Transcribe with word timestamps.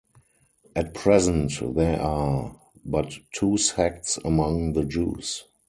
At 0.75 0.95
present 0.95 1.59
there 1.75 2.01
are 2.01 2.59
but 2.83 3.13
two 3.35 3.57
sects 3.59 4.17
among 4.25 4.73
the 4.73 4.83
Jews. 4.83 5.43